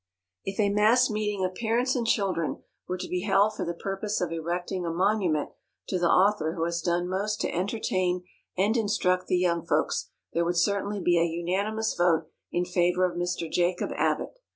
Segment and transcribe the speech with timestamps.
[0.43, 4.19] If a mass meeting of parents and children were to be held for the purpose
[4.19, 5.51] of erecting a monument
[5.89, 8.23] to the author who has done most to entertain
[8.57, 13.15] and instruct the young folks, there would certainly be a unanimous vote in favor of
[13.15, 13.47] Mr.
[13.47, 14.39] Jacob Abbott.